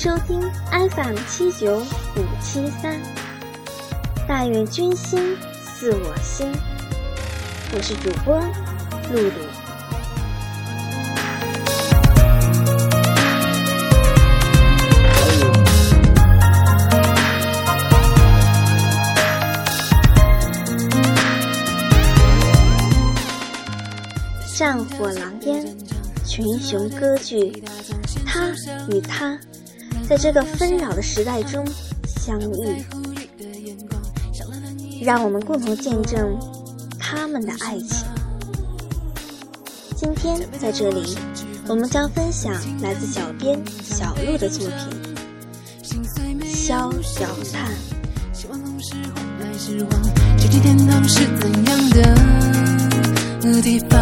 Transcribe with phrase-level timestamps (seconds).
[0.00, 0.40] 收听
[0.70, 2.94] FM 七九五七三。
[4.28, 6.52] 但愿君心似我心。
[7.74, 8.38] 我是主播
[9.12, 9.30] 露露。
[24.56, 25.76] 战火狼烟，
[26.24, 27.64] 群雄割据，
[28.24, 28.48] 他
[28.88, 29.36] 与他，
[30.08, 31.62] 在这个纷扰的时代中
[32.06, 32.82] 相遇，
[35.02, 36.34] 让我们共同见证
[36.98, 38.06] 他们的爱情。
[39.94, 41.14] 今天在这里，
[41.66, 44.78] 我们将分享来自小编小鹿的作品
[46.56, 47.70] 《萧小叹》。
[53.60, 54.00] 地方，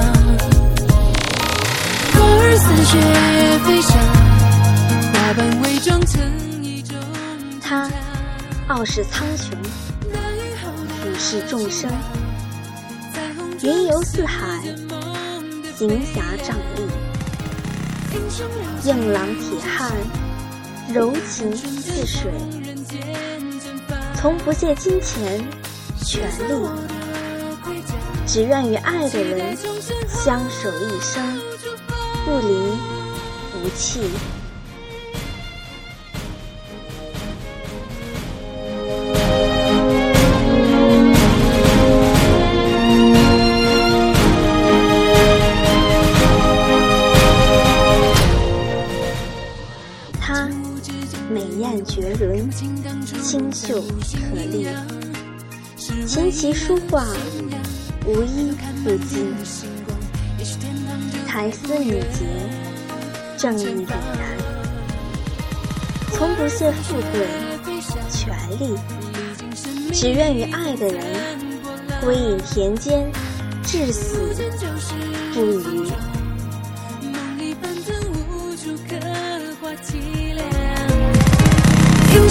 [7.60, 7.90] 他
[8.68, 9.52] 傲视苍穹，
[11.02, 11.90] 俯视众生，
[13.62, 14.60] 云游四海，
[15.76, 16.80] 行侠仗义，
[18.88, 19.92] 硬朗铁汉，
[20.94, 22.30] 柔情似水，
[24.16, 25.44] 从不借金钱、
[26.04, 26.68] 权力。
[28.26, 29.56] 只愿与爱的人
[30.08, 31.40] 相守一生，
[32.24, 32.54] 不离
[33.52, 34.00] 不弃。
[50.26, 50.48] 她
[51.30, 54.66] 美艳绝伦，清秀可丽，
[55.76, 57.06] 琴棋书画。
[58.04, 58.50] 无一
[58.82, 59.32] 不精，
[61.28, 62.26] 才思敏捷，
[63.38, 64.36] 正义凛然，
[66.12, 67.28] 从不屑富贵、
[68.10, 68.74] 权力，
[69.92, 71.04] 只愿与爱的人
[72.00, 73.12] 归隐田间，
[73.62, 74.34] 至死
[75.32, 75.88] 不渝。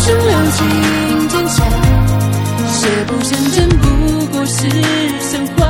[0.07, 1.67] 英雄留情坚强，
[2.67, 3.83] 邪不胜正，不
[4.27, 4.69] 过是
[5.19, 5.65] 神话。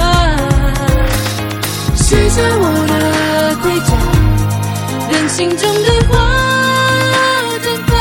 [1.96, 3.96] 卸下我的盔甲，
[5.10, 6.14] 任心中的花
[7.62, 7.94] 绽放。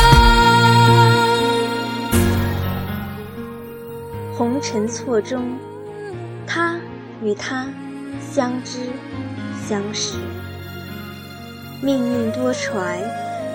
[4.36, 5.56] 红尘错中，
[6.48, 6.74] 他
[7.22, 7.68] 与他
[8.32, 8.80] 相知
[9.68, 10.16] 相识。
[11.80, 12.98] 命运多舛，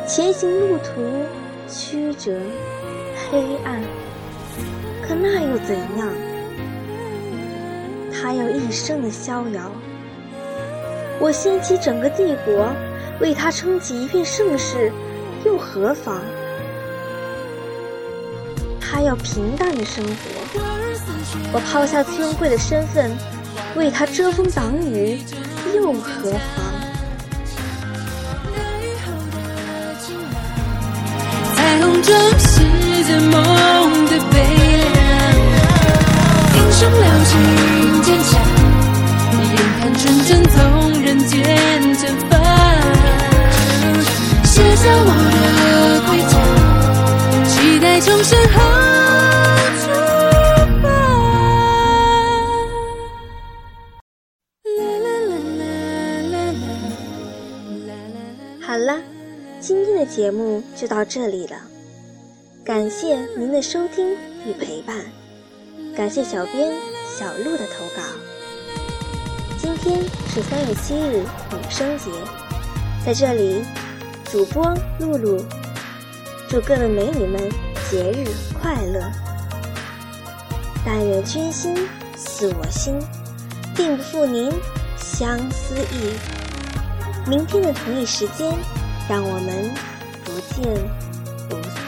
[0.08, 1.26] 前行路途
[1.70, 2.32] 曲折
[3.30, 3.82] 黑暗，
[5.08, 6.10] 可那又怎样？
[8.12, 9.72] 他要一生的逍遥。
[11.20, 12.74] 我掀起整个帝国，
[13.22, 14.92] 为他撑起一片盛世，
[15.46, 16.20] 又何妨？
[18.80, 20.60] 他要平淡的生活，
[21.54, 23.12] 我抛下尊贵的身份，
[23.76, 25.22] 为他遮风挡雨，
[25.76, 26.69] 又何妨？
[31.80, 32.60] 虹中是
[33.06, 34.36] 着梦的悲
[34.78, 34.88] 凉，
[36.56, 37.32] 英雄了情
[38.04, 38.32] 坚强，
[39.56, 40.58] 眼看春征走。
[41.02, 41.38] 人间
[41.96, 42.38] 蒸发，
[44.44, 45.40] 卸下我的
[46.06, 46.34] 盔甲，
[47.48, 48.56] 期待重生后
[49.80, 49.84] 出
[50.84, 50.86] 发。
[58.62, 59.02] 好了，
[59.60, 61.58] 今天的节目就到这里了，
[62.64, 64.14] 感谢您的收听
[64.46, 64.98] 与陪伴，
[65.96, 66.72] 感谢小编
[67.18, 68.04] 小鹿的投稿。
[69.58, 72.12] 今天是三月七日女生节，
[73.04, 73.64] 在这里，
[74.26, 75.44] 主播露露
[76.48, 77.50] 祝各位美女们
[77.90, 78.28] 节日
[78.62, 79.02] 快乐。
[80.86, 81.76] 但愿君心
[82.16, 83.00] 似我心，
[83.76, 84.52] 定不负您
[84.98, 86.14] 相思意。
[87.28, 88.54] 明天的同一时间，
[89.10, 89.72] 让我们
[90.24, 90.64] 不见
[91.50, 91.79] 不散。